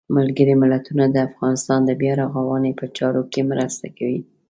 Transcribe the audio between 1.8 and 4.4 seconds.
د بیا رغاونې په چارو کې مرسته کوي.